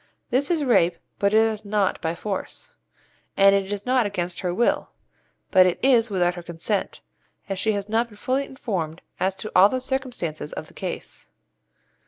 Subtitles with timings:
[0.31, 2.73] This is rape, but it is not 'by force,'
[3.37, 4.89] and it is not 'against her will,'
[5.51, 7.01] but it is 'without her consent,'
[7.47, 11.27] as she has not been fully informed as to all the circumstances of the case.